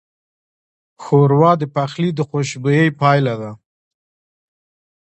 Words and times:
ښوروا 1.03 1.51
د 1.61 1.63
پخلي 1.75 2.09
د 2.15 2.19
خوشبویۍ 2.29 2.87
پایله 3.01 3.33
ده. 3.41 3.51